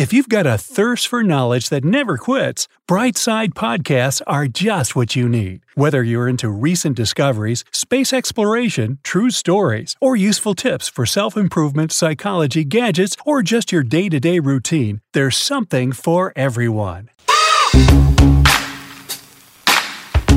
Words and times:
If 0.00 0.14
you've 0.14 0.30
got 0.30 0.46
a 0.46 0.56
thirst 0.56 1.08
for 1.08 1.22
knowledge 1.22 1.68
that 1.68 1.84
never 1.84 2.16
quits, 2.16 2.68
Brightside 2.88 3.50
Podcasts 3.50 4.22
are 4.26 4.46
just 4.46 4.96
what 4.96 5.14
you 5.14 5.28
need. 5.28 5.60
Whether 5.74 6.02
you're 6.02 6.26
into 6.26 6.48
recent 6.48 6.96
discoveries, 6.96 7.66
space 7.70 8.10
exploration, 8.14 8.98
true 9.02 9.28
stories, 9.28 9.96
or 10.00 10.16
useful 10.16 10.54
tips 10.54 10.88
for 10.88 11.04
self 11.04 11.36
improvement, 11.36 11.92
psychology, 11.92 12.64
gadgets, 12.64 13.14
or 13.26 13.42
just 13.42 13.72
your 13.72 13.82
day 13.82 14.08
to 14.08 14.18
day 14.18 14.38
routine, 14.38 15.02
there's 15.12 15.36
something 15.36 15.92
for 15.92 16.32
everyone. 16.34 17.10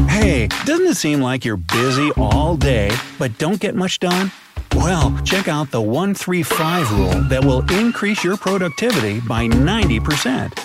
Hey, 0.10 0.50
doesn't 0.66 0.88
it 0.88 0.98
seem 0.98 1.22
like 1.22 1.46
you're 1.46 1.56
busy 1.56 2.12
all 2.18 2.58
day 2.58 2.92
but 3.18 3.38
don't 3.38 3.62
get 3.62 3.76
much 3.76 4.00
done? 4.00 4.30
Well, 4.76 5.18
check 5.24 5.48
out 5.48 5.72
the 5.72 5.82
135 5.82 6.92
rule 6.92 7.22
that 7.30 7.44
will 7.44 7.62
increase 7.72 8.24
your 8.24 8.38
productivity 8.38 9.20
by 9.22 9.48
90%. 9.48 10.60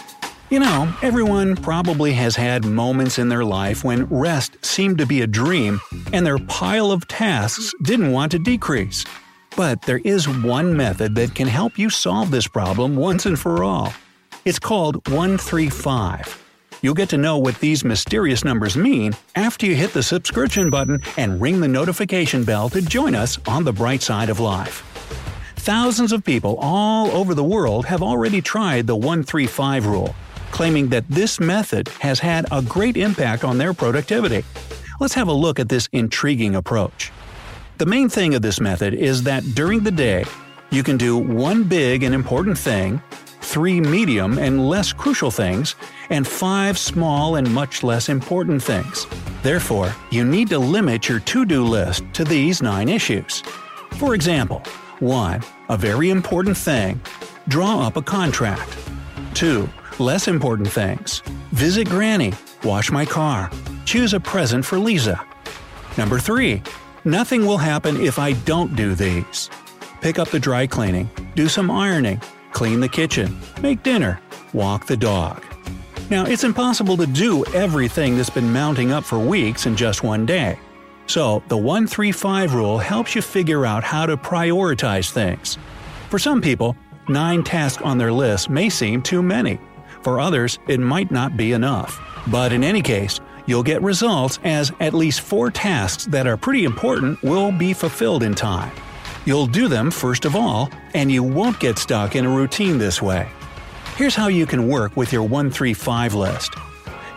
You 0.51 0.61
know, 0.61 0.93
everyone 1.03 1.57
probably 1.57 2.15
has 2.15 2.35
had 2.35 2.65
moments 2.65 3.19
in 3.19 3.29
their 3.29 3.45
life 3.45 3.85
when 3.85 4.07
rest 4.07 4.65
seemed 4.65 4.97
to 4.99 5.07
be 5.07 5.21
a 5.21 5.27
dream 5.27 5.80
and 6.13 6.24
their 6.24 6.38
pile 6.38 6.91
of 6.91 7.07
tasks 7.07 7.74
didn't 7.82 8.13
want 8.13 8.32
to 8.32 8.38
decrease. 8.38 9.05
But 9.57 9.82
there 9.82 9.99
is 9.99 10.27
one 10.27 10.75
method 10.75 11.15
that 11.16 11.35
can 11.35 11.49
help 11.49 11.79
you 11.79 11.91
solve 11.91 12.30
this 12.30 12.49
problem 12.49 12.97
once 12.97 13.27
and 13.27 13.38
for 13.38 13.63
all. 13.63 13.93
It's 14.47 14.59
called 14.59 15.07
135. 15.09 16.48
You'll 16.80 16.95
get 16.95 17.09
to 17.09 17.18
know 17.18 17.38
what 17.38 17.59
these 17.59 17.84
mysterious 17.84 18.45
numbers 18.45 18.76
mean 18.76 19.15
after 19.34 19.66
you 19.66 19.74
hit 19.74 19.93
the 19.93 20.02
subscription 20.02 20.71
button 20.71 21.01
and 21.16 21.40
ring 21.40 21.60
the 21.60 21.66
notification 21.66 22.45
bell 22.45 22.68
to 22.70 22.80
join 22.80 23.15
us 23.15 23.38
on 23.48 23.65
the 23.65 23.73
bright 23.73 24.01
side 24.01 24.29
of 24.29 24.38
life. 24.38 24.85
Thousands 25.57 26.12
of 26.12 26.24
people 26.24 26.57
all 26.60 27.10
over 27.10 27.35
the 27.35 27.43
world 27.43 27.85
have 27.87 28.02
already 28.02 28.40
tried 28.40 28.87
the 28.87 28.95
135 28.95 29.87
rule, 29.87 30.15
claiming 30.52 30.88
that 30.88 31.09
this 31.09 31.40
method 31.40 31.88
has 32.01 32.20
had 32.20 32.46
a 32.52 32.62
great 32.62 32.96
impact 32.96 33.42
on 33.42 33.59
their 33.59 33.74
productivity. 33.74 34.45
Let's 35.01 35.15
have 35.15 35.29
a 35.29 35.32
look 35.32 35.59
at 35.59 35.68
this 35.68 35.88
intriguing 35.92 36.54
approach. 36.54 37.10
The 37.79 37.87
main 37.87 38.09
thing 38.09 38.35
of 38.35 38.42
this 38.42 38.60
method 38.60 38.95
is 38.95 39.24
that 39.24 39.42
during 39.54 39.80
the 39.80 39.90
day, 39.90 40.24
you 40.70 40.82
can 40.82 40.96
do 40.96 41.16
one 41.16 41.65
big 41.65 42.02
and 42.02 42.15
important 42.15 42.57
thing, 42.57 43.02
three 43.49 43.80
medium 43.80 44.38
and 44.38 44.68
less 44.68 44.93
crucial 44.93 45.30
things, 45.30 45.74
and 46.10 46.27
five 46.27 46.77
small 46.77 47.37
and 47.37 47.52
much 47.52 47.82
less 47.82 48.09
important 48.09 48.63
things. 48.63 49.07
Therefore, 49.43 49.95
you 50.10 50.24
need 50.24 50.49
to 50.51 50.59
limit 50.59 51.09
your 51.09 51.21
to 51.21 51.46
do 51.46 51.65
list 51.65 52.04
to 52.13 52.24
these 52.24 52.60
nine 52.60 52.88
issues. 52.88 53.43
For 53.93 54.15
example, 54.15 54.63
1. 55.01 55.43
A 55.71 55.76
very 55.76 56.10
important 56.10 56.57
thing. 56.57 57.01
Draw 57.49 57.87
up 57.87 57.96
a 57.96 58.02
contract. 58.02 58.76
2. 59.35 59.69
Less 59.99 60.29
important 60.29 60.69
things. 60.69 61.23
Visit 61.52 61.88
Granny. 61.88 62.35
Wash 62.65 62.91
my 62.91 63.07
car. 63.07 63.51
Choose 63.87 64.12
a 64.12 64.21
present 64.21 64.65
for 64.65 64.78
Lisa. 64.78 65.25
Number 65.97 66.19
3. 66.19 66.62
Nothing 67.04 67.47
will 67.47 67.59
happen 67.59 67.97
if 67.97 68.19
I 68.19 68.32
don't 68.44 68.76
do 68.76 68.94
these. 68.94 69.48
Pick 70.00 70.19
up 70.19 70.28
the 70.28 70.38
dry 70.38 70.66
cleaning. 70.66 71.09
Do 71.34 71.48
some 71.48 71.70
ironing 71.70 72.20
clean 72.58 72.80
the 72.80 72.88
kitchen, 72.88 73.38
make 73.62 73.84
dinner, 73.84 74.20
walk 74.52 74.84
the 74.84 74.96
dog. 74.96 75.44
Now, 76.10 76.26
it's 76.26 76.42
impossible 76.42 76.96
to 76.96 77.06
do 77.06 77.44
everything 77.54 78.16
that's 78.16 78.30
been 78.30 78.52
mounting 78.52 78.91
up 78.91 79.04
for 79.04 79.20
weeks 79.20 79.66
in 79.66 79.76
just 79.76 80.02
one 80.02 80.26
day. 80.26 80.58
So, 81.06 81.41
the 81.47 81.56
135 81.56 82.54
rule 82.54 82.78
helps 82.78 83.14
you 83.14 83.22
figure 83.22 83.64
out 83.64 83.84
how 83.84 84.06
to 84.06 84.16
prioritize 84.16 85.12
things. 85.12 85.56
For 86.10 86.18
some 86.18 86.41
people, 86.41 86.74
9 87.08 87.44
tasks 87.44 87.80
on 87.80 87.97
their 87.97 88.12
list 88.12 88.50
may 88.50 88.68
seem 88.68 89.02
too 89.02 89.22
many. 89.22 89.60
For 90.02 90.18
others, 90.18 90.58
it 90.66 90.80
might 90.80 91.12
not 91.12 91.36
be 91.36 91.52
enough. 91.52 92.00
But 92.26 92.52
in 92.52 92.64
any 92.64 92.82
case, 92.82 93.20
you'll 93.47 93.62
get 93.62 93.82
results 93.82 94.41
as 94.42 94.72
at 94.80 94.94
least 94.94 95.20
4 95.20 95.52
tasks 95.52 96.06
that 96.06 96.26
are 96.26 96.36
pretty 96.36 96.64
important 96.64 97.22
will 97.22 97.52
be 97.52 97.72
fulfilled 97.72 98.24
in 98.24 98.34
time. 98.34 98.72
You'll 99.28 99.47
do 99.47 99.69
them 99.69 99.91
first 99.91 100.25
of 100.25 100.34
all, 100.34 100.71
and 100.94 101.12
you 101.12 101.22
won't 101.22 101.61
get 101.61 101.78
stuck 101.78 102.16
in 102.16 102.25
a 102.25 102.31
routine 102.31 102.78
this 102.78 103.03
way. 103.03 103.28
Here's 103.94 104.15
how 104.15 104.28
you 104.28 104.47
can 104.47 104.66
work 104.66 104.97
with 104.97 105.12
your 105.12 105.22
135 105.22 106.15
list. 106.15 106.55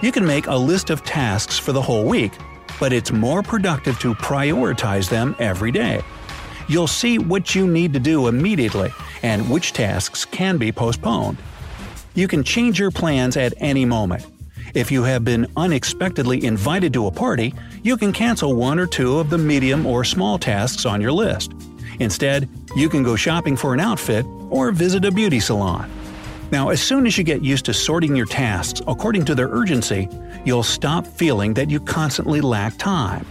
You 0.02 0.12
can 0.12 0.26
make 0.26 0.48
a 0.48 0.56
list 0.58 0.90
of 0.90 1.06
tasks 1.06 1.58
for 1.58 1.72
the 1.72 1.82
whole 1.82 2.04
week, 2.04 2.34
but 2.82 2.92
it's 2.92 3.14
more 3.14 3.42
productive 3.42 3.98
to 4.00 4.14
prioritize 4.16 5.10
them 5.10 5.38
every 5.40 5.72
day. 5.72 6.02
You'll 6.68 6.86
see 6.86 7.18
what 7.18 7.56
you 7.56 7.66
need 7.66 7.94
to 7.94 8.00
do 8.02 8.28
immediately 8.28 8.92
and 9.24 9.50
which 9.50 9.72
tasks 9.72 10.26
can 10.26 10.58
be 10.58 10.70
postponed. 10.70 11.38
You 12.14 12.28
can 12.28 12.44
change 12.44 12.78
your 12.78 12.92
plans 12.92 13.38
at 13.38 13.54
any 13.56 13.86
moment. 13.86 14.28
If 14.74 14.92
you 14.92 15.04
have 15.04 15.24
been 15.24 15.48
unexpectedly 15.56 16.44
invited 16.44 16.92
to 16.92 17.08
a 17.08 17.12
party, 17.12 17.54
you 17.84 17.96
can 17.96 18.12
cancel 18.12 18.54
one 18.54 18.80
or 18.80 18.86
two 18.86 19.18
of 19.18 19.30
the 19.30 19.38
medium 19.38 19.86
or 19.86 20.04
small 20.04 20.38
tasks 20.38 20.86
on 20.86 21.00
your 21.00 21.14
list. 21.14 21.54
Instead, 22.02 22.50
you 22.76 22.90
can 22.90 23.04
go 23.04 23.16
shopping 23.16 23.56
for 23.56 23.76
an 23.76 23.80
outfit 23.80 24.26
or 24.50 24.72
visit 24.72 25.06
a 25.06 25.12
beauty 25.12 25.40
salon. 25.40 25.88
Now, 26.52 26.70
as 26.70 26.82
soon 26.82 27.06
as 27.06 27.16
you 27.16 27.24
get 27.24 27.44
used 27.44 27.66
to 27.66 27.76
sorting 27.76 28.16
your 28.16 28.26
tasks 28.26 28.82
according 28.88 29.24
to 29.26 29.36
their 29.36 29.50
urgency, 29.50 30.10
you'll 30.44 30.64
stop 30.64 31.06
feeling 31.06 31.54
that 31.54 31.70
you 31.70 31.80
constantly 31.80 32.42
lack 32.42 32.76
time. 32.78 33.24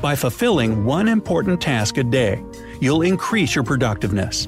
By 0.00 0.14
fulfilling 0.14 0.84
one 0.84 1.08
important 1.08 1.60
task 1.60 1.98
a 1.98 2.04
day, 2.04 2.40
you'll 2.80 3.02
increase 3.02 3.56
your 3.56 3.64
productiveness. 3.64 4.46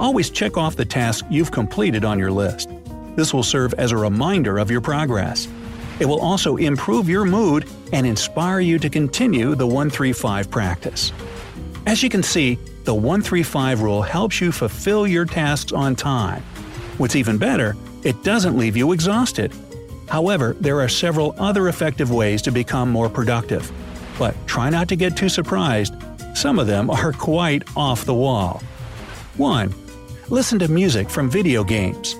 Always 0.00 0.28
check 0.28 0.56
off 0.56 0.74
the 0.74 0.84
tasks 0.84 1.26
you've 1.30 1.52
completed 1.52 2.04
on 2.04 2.18
your 2.18 2.32
list. 2.32 2.70
This 3.14 3.32
will 3.32 3.44
serve 3.44 3.72
as 3.74 3.92
a 3.92 3.96
reminder 3.96 4.58
of 4.58 4.68
your 4.68 4.80
progress. 4.80 5.46
It 6.00 6.06
will 6.06 6.20
also 6.20 6.56
improve 6.56 7.08
your 7.08 7.24
mood 7.24 7.68
and 7.92 8.04
inspire 8.04 8.58
you 8.58 8.80
to 8.80 8.90
continue 8.90 9.54
the 9.54 9.66
135 9.66 10.50
practice. 10.50 11.12
As 11.86 12.02
you 12.02 12.08
can 12.08 12.22
see, 12.22 12.58
the 12.84 12.94
135 12.94 13.82
rule 13.82 14.02
helps 14.02 14.40
you 14.40 14.52
fulfill 14.52 15.06
your 15.06 15.24
tasks 15.24 15.72
on 15.72 15.96
time. 15.96 16.42
What's 16.98 17.16
even 17.16 17.38
better, 17.38 17.76
it 18.02 18.22
doesn't 18.24 18.56
leave 18.56 18.76
you 18.76 18.92
exhausted. 18.92 19.52
However, 20.08 20.56
there 20.60 20.80
are 20.80 20.88
several 20.88 21.34
other 21.38 21.68
effective 21.68 22.10
ways 22.10 22.42
to 22.42 22.50
become 22.50 22.90
more 22.90 23.08
productive. 23.08 23.70
But 24.18 24.34
try 24.46 24.70
not 24.70 24.88
to 24.88 24.96
get 24.96 25.16
too 25.16 25.28
surprised. 25.28 25.94
Some 26.34 26.58
of 26.58 26.66
them 26.66 26.90
are 26.90 27.12
quite 27.12 27.62
off 27.76 28.04
the 28.04 28.14
wall. 28.14 28.62
1. 29.36 29.74
Listen 30.28 30.58
to 30.58 30.68
music 30.68 31.08
from 31.08 31.30
video 31.30 31.64
games. 31.64 32.16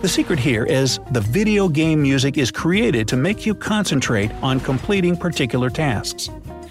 The 0.00 0.08
secret 0.08 0.38
here 0.38 0.64
is 0.64 1.00
the 1.10 1.20
video 1.20 1.68
game 1.68 2.00
music 2.00 2.38
is 2.38 2.50
created 2.50 3.08
to 3.08 3.16
make 3.16 3.44
you 3.44 3.54
concentrate 3.54 4.30
on 4.42 4.60
completing 4.60 5.16
particular 5.16 5.70
tasks. 5.70 6.30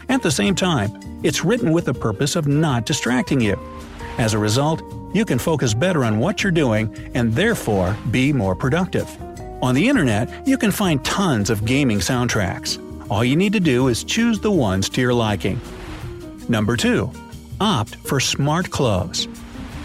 At 0.09 0.21
the 0.21 0.31
same 0.31 0.55
time, 0.55 0.97
it's 1.23 1.43
written 1.43 1.71
with 1.71 1.85
the 1.85 1.93
purpose 1.93 2.35
of 2.35 2.47
not 2.47 2.85
distracting 2.85 3.41
you. 3.41 3.59
As 4.17 4.33
a 4.33 4.39
result, 4.39 4.81
you 5.13 5.25
can 5.25 5.39
focus 5.39 5.73
better 5.73 6.03
on 6.03 6.19
what 6.19 6.43
you're 6.43 6.51
doing 6.51 6.93
and 7.13 7.33
therefore 7.33 7.95
be 8.11 8.33
more 8.33 8.55
productive. 8.55 9.07
On 9.63 9.73
the 9.73 9.87
internet, 9.87 10.47
you 10.47 10.57
can 10.57 10.71
find 10.71 11.03
tons 11.03 11.49
of 11.49 11.65
gaming 11.65 11.99
soundtracks. 11.99 12.81
All 13.09 13.23
you 13.23 13.35
need 13.35 13.53
to 13.53 13.59
do 13.59 13.87
is 13.87 14.03
choose 14.03 14.39
the 14.39 14.51
ones 14.51 14.89
to 14.89 15.01
your 15.01 15.13
liking. 15.13 15.59
Number 16.49 16.77
2. 16.77 17.11
Opt 17.59 17.95
for 17.95 18.19
smart 18.19 18.69
clothes. 18.69 19.27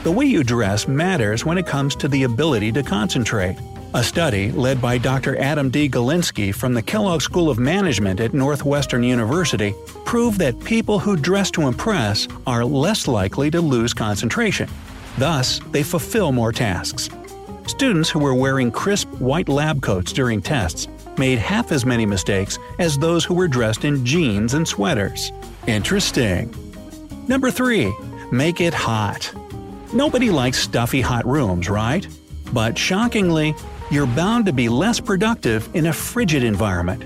The 0.03 0.11
way 0.11 0.27
you 0.27 0.43
dress 0.43 0.89
matters 0.89 1.45
when 1.45 1.59
it 1.59 1.67
comes 1.67 1.95
to 1.97 2.09
the 2.09 2.25
ability 2.25 2.73
to 2.73 2.83
concentrate. 2.83 3.57
A 3.95 4.03
study 4.03 4.51
led 4.53 4.81
by 4.81 4.97
Dr. 4.97 5.39
Adam 5.39 5.69
D. 5.69 5.87
Galinsky 5.87 6.55
from 6.55 6.73
the 6.73 6.81
Kellogg 6.81 7.21
School 7.21 7.51
of 7.51 7.59
Management 7.59 8.21
at 8.21 8.33
Northwestern 8.33 9.03
University 9.03 9.75
proved 10.07 10.39
that 10.39 10.59
people 10.65 10.99
who 10.99 11.15
dress 11.15 11.51
to 11.51 11.69
impress 11.69 12.27
are 12.47 12.65
less 12.65 13.07
likely 13.07 13.51
to 13.51 13.61
lose 13.61 13.93
concentration. 13.93 14.67
Thus, 15.19 15.61
they 15.73 15.83
fulfill 15.83 16.33
more 16.33 16.53
tasks. 16.53 17.11
Students 17.67 18.09
who 18.09 18.19
were 18.19 18.35
wearing 18.35 18.71
crisp 18.71 19.09
white 19.21 19.51
lab 19.51 19.83
coats 19.83 20.15
during 20.15 20.41
tests 20.41 20.89
made 21.19 21.39
half 21.39 21.71
as 21.71 21.85
many 21.85 22.07
mistakes 22.07 22.59
as 22.79 22.97
those 22.97 23.27
who 23.27 23.35
were 23.35 23.47
dressed 23.47 23.85
in 23.85 24.07
jeans 24.07 24.55
and 24.55 24.67
sweaters. 24.67 25.33
Interesting. 25.67 26.51
Number 27.29 27.51
3. 27.51 27.95
Make 28.33 28.63
it 28.63 28.73
hot. 28.73 29.31
Nobody 29.93 30.31
likes 30.31 30.59
stuffy 30.59 31.03
hot 31.03 31.27
rooms, 31.27 31.69
right? 31.69 32.09
But 32.55 32.79
shockingly, 32.79 33.55
you're 33.93 34.07
bound 34.07 34.47
to 34.47 34.55
be 34.55 34.71
less 34.71 34.99
productive 34.99 35.69
in 35.77 35.85
a 35.87 35.93
frigid 35.93 36.43
environment. 36.43 37.05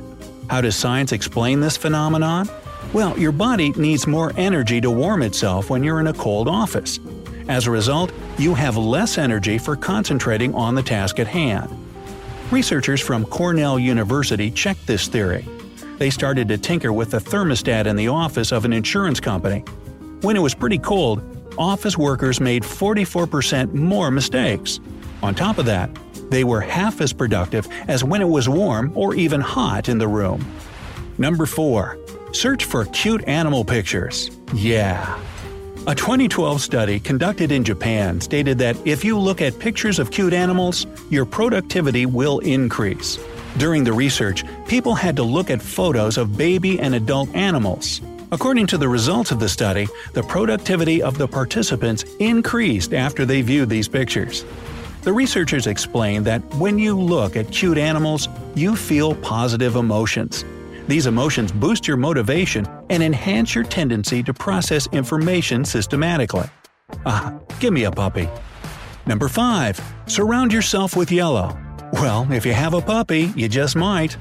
How 0.49 0.61
does 0.61 0.77
science 0.77 1.11
explain 1.11 1.59
this 1.59 1.77
phenomenon? 1.77 2.49
Well, 2.93 3.19
your 3.19 3.33
body 3.33 3.71
needs 3.73 4.07
more 4.07 4.33
energy 4.37 4.81
to 4.81 4.89
warm 4.89 5.23
itself 5.23 5.69
when 5.69 5.83
you're 5.83 5.99
in 5.99 6.07
a 6.07 6.13
cold 6.13 6.47
office. 6.47 7.01
As 7.49 7.67
a 7.67 7.73
result, 7.73 8.13
you 8.39 8.55
have 8.55 8.77
less 8.77 9.19
energy 9.19 9.59
for 9.59 9.75
concentrating 9.75 10.55
on 10.55 10.77
the 10.77 10.83
task 10.83 11.19
at 11.19 11.27
hand. 11.27 11.69
Researchers 12.53 13.01
from 13.01 13.25
Cornell 13.25 13.81
University 13.81 14.49
checked 14.49 14.87
this 14.87 15.09
theory. 15.09 15.45
They 15.99 16.11
started 16.11 16.47
to 16.49 16.57
tinker 16.57 16.93
with 16.93 17.11
the 17.11 17.19
thermostat 17.19 17.87
in 17.87 17.97
the 17.97 18.07
office 18.07 18.53
of 18.53 18.65
an 18.65 18.73
insurance 18.73 19.19
company. 19.19 19.65
When 20.21 20.37
it 20.37 20.41
was 20.41 20.55
pretty 20.55 20.79
cold, 20.79 21.21
office 21.59 21.99
workers 21.99 22.39
made 22.41 22.63
44% 22.63 23.73
more 23.73 24.13
mistakes. 24.13 24.79
On 25.21 25.35
top 25.35 25.59
of 25.59 25.67
that, 25.67 25.91
they 26.31 26.45
were 26.45 26.61
half 26.61 27.01
as 27.01 27.13
productive 27.13 27.69
as 27.89 28.05
when 28.05 28.21
it 28.21 28.29
was 28.29 28.49
warm 28.49 28.93
or 28.95 29.15
even 29.15 29.41
hot 29.41 29.89
in 29.89 29.99
the 29.99 30.09
room. 30.09 30.45
Number 31.19 31.47
4. 31.47 31.99
Search 32.33 32.65
for 32.65 32.85
cute 32.87 33.27
animal 33.27 33.65
pictures. 33.65 34.31
Yeah. 34.55 35.19
A 35.87 35.95
2012 35.95 36.61
study 36.61 36.99
conducted 36.99 37.53
in 37.53 37.63
Japan 37.63 38.21
stated 38.21 38.59
that 38.59 38.77
if 38.85 39.05
you 39.05 39.19
look 39.19 39.41
at 39.41 39.59
pictures 39.59 39.99
of 39.99 40.11
cute 40.11 40.33
animals, 40.33 40.87
your 41.11 41.25
productivity 41.25 42.07
will 42.07 42.41
increase. 42.41 43.19
During 43.59 43.85
the 43.85 43.93
research, 43.93 44.45
people 44.67 44.95
had 44.95 45.17
to 45.17 45.23
look 45.23 45.49
at 45.49 45.63
photos 45.63 46.19
of 46.19 46.37
baby 46.37 46.81
and 46.81 46.95
adult 46.95 47.35
animals. 47.35 48.01
According 48.33 48.67
to 48.67 48.79
the 48.79 48.89
results 48.89 49.31
of 49.31 49.39
the 49.39 49.49
study, 49.49 49.87
the 50.13 50.25
productivity 50.25 51.01
of 51.01 51.17
the 51.17 51.29
participants 51.29 52.05
increased 52.19 52.93
after 52.93 53.25
they 53.25 53.41
viewed 53.41 53.69
these 53.69 53.87
pictures. 53.87 54.45
The 55.07 55.13
researchers 55.13 55.69
explained 55.69 56.25
that 56.25 56.43
when 56.57 56.81
you 56.81 56.99
look 56.99 57.37
at 57.37 57.53
cute 57.53 57.79
animals, 57.79 58.29
you 58.57 58.75
feel 58.75 59.15
positive 59.15 59.77
emotions. 59.77 60.45
These 60.89 61.07
emotions 61.07 61.53
boost 61.53 61.87
your 61.87 61.97
motivation 61.97 62.67
and 62.91 63.05
enhance 63.05 63.55
your 63.55 63.63
tendency 63.63 64.25
to 64.25 64.35
process 64.35 64.89
information 64.89 65.65
systematically. 65.65 66.47
Ah, 67.07 67.39
give 67.61 67.73
me 67.73 67.85
a 67.85 67.91
puppy. 67.93 68.29
Number 69.07 69.29
5. 69.29 69.81
Surround 70.07 70.53
yourself 70.53 70.97
with 70.97 71.13
yellow. 71.13 71.57
Well, 71.93 72.27
if 72.33 72.45
you 72.45 72.55
have 72.55 72.75
a 72.75 72.81
puppy, 72.81 73.33
you 73.37 73.49
just 73.49 73.77
might. 73.77 74.17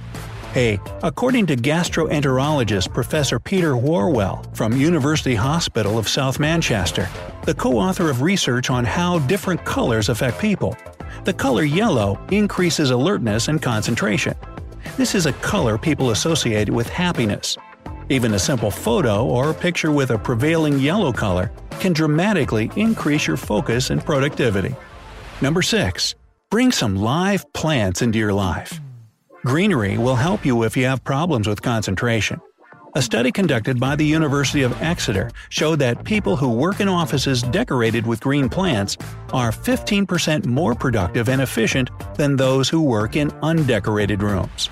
Hey, 0.53 0.79
according 1.01 1.47
to 1.47 1.57
gastroenterologist 1.57 2.93
Professor 2.93 3.39
Peter 3.39 3.71
Whorwell 3.71 4.55
from 4.55 4.77
University 4.77 5.33
Hospital 5.33 5.97
of 5.97 6.07
South 6.07 6.39
Manchester, 6.39 7.09
the 7.45 7.53
co-author 7.53 8.09
of 8.09 8.23
research 8.23 8.71
on 8.71 8.83
how 8.83 9.19
different 9.19 9.63
colors 9.65 10.09
affect 10.09 10.39
people, 10.39 10.75
the 11.25 11.33
color 11.33 11.63
yellow 11.63 12.19
increases 12.31 12.89
alertness 12.89 13.47
and 13.47 13.61
concentration. 13.61 14.33
This 14.97 15.13
is 15.13 15.27
a 15.27 15.33
color 15.33 15.77
people 15.77 16.09
associate 16.09 16.69
with 16.69 16.89
happiness. 16.89 17.55
Even 18.09 18.33
a 18.33 18.39
simple 18.39 18.71
photo 18.71 19.25
or 19.25 19.53
picture 19.53 19.91
with 19.91 20.09
a 20.11 20.17
prevailing 20.17 20.79
yellow 20.79 21.11
color 21.11 21.51
can 21.79 21.93
dramatically 21.93 22.71
increase 22.75 23.27
your 23.27 23.37
focus 23.37 23.91
and 23.91 24.03
productivity. 24.03 24.75
Number 25.41 25.61
6. 25.61 26.15
Bring 26.49 26.71
some 26.71 26.95
live 26.95 27.51
plants 27.53 28.01
into 28.01 28.17
your 28.17 28.33
life. 28.33 28.79
Greenery 29.43 29.97
will 29.97 30.15
help 30.15 30.45
you 30.45 30.63
if 30.63 30.75
you 30.75 30.85
have 30.85 31.03
problems 31.03 31.47
with 31.47 31.61
concentration. 31.61 32.41
A 32.97 33.01
study 33.01 33.29
conducted 33.29 33.77
by 33.77 33.97
the 33.97 34.05
University 34.05 34.61
of 34.61 34.81
Exeter 34.81 35.29
showed 35.49 35.79
that 35.79 36.05
people 36.05 36.37
who 36.37 36.49
work 36.49 36.79
in 36.79 36.87
offices 36.87 37.43
decorated 37.43 38.07
with 38.07 38.21
green 38.21 38.47
plants 38.47 38.95
are 39.33 39.51
15% 39.51 40.45
more 40.45 40.73
productive 40.73 41.27
and 41.27 41.41
efficient 41.41 41.89
than 42.15 42.37
those 42.37 42.69
who 42.69 42.81
work 42.81 43.17
in 43.17 43.31
undecorated 43.43 44.23
rooms. 44.23 44.69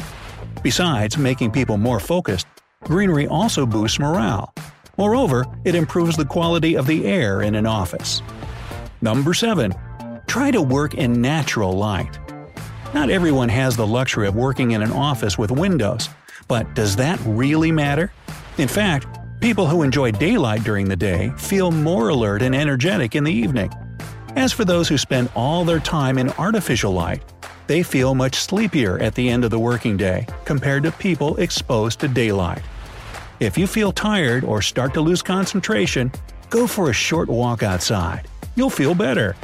Besides 0.62 1.18
making 1.18 1.52
people 1.52 1.76
more 1.76 2.00
focused, 2.00 2.48
greenery 2.86 3.28
also 3.28 3.66
boosts 3.66 4.00
morale. 4.00 4.54
Moreover, 4.98 5.46
it 5.66 5.76
improves 5.76 6.16
the 6.16 6.24
quality 6.24 6.78
of 6.78 6.88
the 6.88 7.06
air 7.06 7.42
in 7.42 7.56
an 7.56 7.66
office. 7.66 8.22
Number 9.02 9.34
7. 9.34 9.76
Try 10.28 10.50
to 10.52 10.62
work 10.62 10.94
in 10.94 11.22
natural 11.22 11.74
light. 11.74 12.18
Not 12.94 13.10
everyone 13.10 13.50
has 13.50 13.76
the 13.76 13.86
luxury 13.86 14.30
of 14.30 14.36
working 14.38 14.72
in 14.72 14.82
an 14.82 14.94
office 14.94 15.38
with 15.38 15.52
windows, 15.52 16.08
but 16.54 16.76
does 16.76 16.96
that 16.98 17.20
really 17.26 17.72
matter? 17.72 18.12
In 18.60 18.68
fact, 18.68 19.08
people 19.42 19.66
who 19.66 19.82
enjoy 19.82 20.12
daylight 20.12 20.64
during 20.64 20.88
the 20.88 20.96
day 20.96 21.32
feel 21.36 21.72
more 21.72 22.10
alert 22.10 22.44
and 22.44 22.54
energetic 22.54 23.16
in 23.16 23.24
the 23.24 23.34
evening. 23.34 23.74
As 24.36 24.54
for 24.54 24.64
those 24.64 24.88
who 24.88 25.00
spend 25.00 25.32
all 25.36 25.66
their 25.66 25.80
time 25.80 26.20
in 26.20 26.30
artificial 26.34 26.92
light, 26.92 27.24
they 27.66 27.82
feel 27.82 28.14
much 28.14 28.36
sleepier 28.36 29.00
at 29.00 29.16
the 29.16 29.30
end 29.30 29.44
of 29.44 29.50
the 29.50 29.58
working 29.58 29.98
day 29.98 30.28
compared 30.46 30.84
to 30.84 30.92
people 30.92 31.38
exposed 31.38 32.00
to 32.02 32.08
daylight. 32.08 32.62
If 33.40 33.58
you 33.58 33.66
feel 33.66 33.92
tired 33.92 34.44
or 34.44 34.62
start 34.62 34.94
to 34.94 35.02
lose 35.02 35.24
concentration, 35.24 36.12
go 36.52 36.68
for 36.68 36.92
a 36.92 36.94
short 36.94 37.30
walk 37.30 37.64
outside. 37.64 38.28
You'll 38.56 38.70
feel 38.70 38.94
better. 38.94 39.36